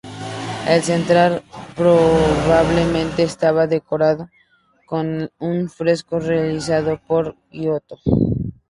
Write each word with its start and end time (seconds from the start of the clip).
El 0.67 0.81
central 0.81 1.43
probablemente 1.77 3.21
estaba 3.21 3.67
decorado 3.67 4.29
con 4.87 5.29
un 5.37 5.69
fresco 5.69 6.19
realizado 6.19 6.99
por 7.05 7.35
Giotto. 7.51 7.99